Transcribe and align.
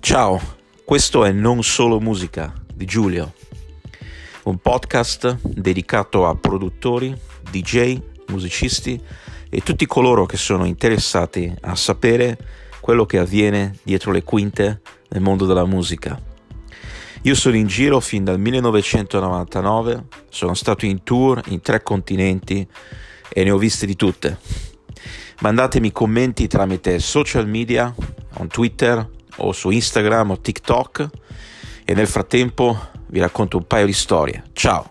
Ciao, 0.00 0.40
questo 0.82 1.24
è 1.24 1.30
Non 1.30 1.62
Solo 1.62 2.00
Musica 2.00 2.52
di 2.74 2.86
Giulio, 2.86 3.34
un 4.44 4.56
podcast 4.56 5.38
dedicato 5.42 6.26
a 6.26 6.34
produttori, 6.34 7.14
DJ, 7.48 8.00
musicisti 8.28 9.00
e 9.50 9.60
tutti 9.60 9.86
coloro 9.86 10.24
che 10.24 10.38
sono 10.38 10.64
interessati 10.64 11.54
a 11.60 11.76
sapere 11.76 12.38
quello 12.80 13.04
che 13.04 13.18
avviene 13.18 13.76
dietro 13.82 14.10
le 14.10 14.24
quinte 14.24 14.80
nel 15.10 15.20
mondo 15.20 15.44
della 15.44 15.66
musica. 15.66 16.18
Io 17.22 17.34
sono 17.34 17.56
in 17.56 17.66
giro 17.66 18.00
fin 18.00 18.24
dal 18.24 18.40
1999, 18.40 20.06
sono 20.30 20.54
stato 20.54 20.86
in 20.86 21.04
tour 21.04 21.42
in 21.48 21.60
tre 21.60 21.82
continenti 21.82 22.66
e 23.28 23.44
ne 23.44 23.50
ho 23.50 23.58
viste 23.58 23.84
di 23.84 23.94
tutte. 23.94 24.38
Mandatemi 25.40 25.92
commenti 25.92 26.48
tramite 26.48 26.98
social 26.98 27.46
media, 27.46 27.94
on 28.38 28.48
Twitter 28.48 29.18
o 29.40 29.52
su 29.52 29.70
Instagram 29.70 30.32
o 30.32 30.40
TikTok 30.40 31.08
e 31.84 31.94
nel 31.94 32.06
frattempo 32.06 32.78
vi 33.06 33.20
racconto 33.20 33.56
un 33.56 33.66
paio 33.66 33.86
di 33.86 33.92
storie. 33.92 34.44
Ciao! 34.52 34.88